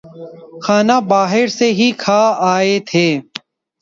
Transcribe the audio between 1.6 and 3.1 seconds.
ہی کھا آئے تھے